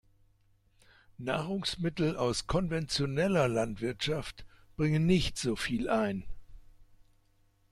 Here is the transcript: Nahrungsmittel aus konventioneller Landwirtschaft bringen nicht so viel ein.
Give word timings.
Nahrungsmittel 1.19 2.17
aus 2.17 2.47
konventioneller 2.47 3.47
Landwirtschaft 3.47 4.47
bringen 4.75 5.05
nicht 5.05 5.37
so 5.37 5.55
viel 5.55 5.91
ein. 5.91 6.23